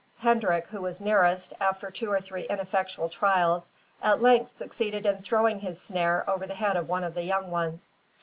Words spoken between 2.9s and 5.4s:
trials, at length succeeded in